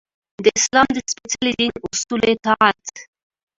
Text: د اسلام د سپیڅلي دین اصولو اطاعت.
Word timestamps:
د 0.43 0.45
اسلام 0.59 0.87
د 0.93 0.97
سپیڅلي 1.11 1.51
دین 1.59 1.71
اصولو 1.87 2.25
اطاعت. 2.33 2.83